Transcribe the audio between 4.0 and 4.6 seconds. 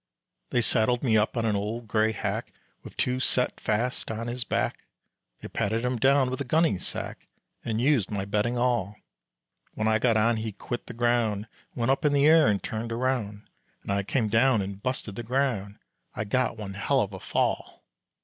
on his